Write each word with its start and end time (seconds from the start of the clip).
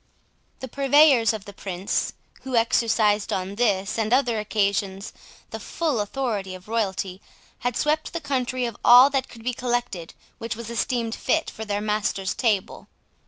The 0.61 0.67
purveyors 0.67 1.31
of 1.31 1.45
the 1.45 1.53
Prince, 1.53 2.13
who 2.41 2.55
exercised 2.55 3.31
on 3.31 3.53
this 3.53 3.99
and 3.99 4.11
other 4.11 4.39
occasions 4.39 5.13
the 5.51 5.59
full 5.59 5.99
authority 5.99 6.55
of 6.55 6.67
royalty, 6.67 7.21
had 7.59 7.77
swept 7.77 8.11
the 8.11 8.19
country 8.19 8.65
of 8.65 8.77
all 8.83 9.11
that 9.11 9.29
could 9.29 9.43
be 9.43 9.53
collected 9.53 10.15
which 10.39 10.55
was 10.55 10.71
esteemed 10.71 11.13
fit 11.13 11.51
for 11.51 11.65
their 11.65 11.81
master's 11.81 12.33
table. 12.33 12.87